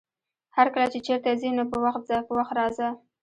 [0.57, 2.87] هرکله چې چېرته ځې نو په وخت ځه، په وخت راځه!